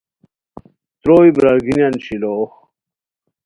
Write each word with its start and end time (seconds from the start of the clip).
تروئے 1.01 1.29
برارگینیان 1.35 1.95
شیلوغ 2.05 2.49